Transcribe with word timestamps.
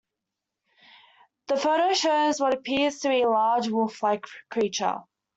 The 1.45 1.57
photo 1.57 1.93
shows 1.93 2.39
what 2.39 2.55
appears 2.55 3.01
to 3.01 3.09
be 3.09 3.21
a 3.21 3.29
large 3.29 3.67
wolf-like 3.67 4.25
creature. 4.49 5.03